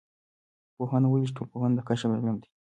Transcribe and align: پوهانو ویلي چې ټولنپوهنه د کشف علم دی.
پوهانو 0.75 1.07
ویلي 1.09 1.27
چې 1.29 1.35
ټولنپوهنه 1.37 1.73
د 1.75 1.79
کشف 1.87 2.09
علم 2.15 2.35
دی. 2.41 2.49